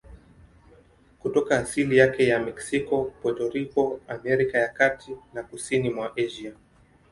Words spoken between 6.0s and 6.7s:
Asia.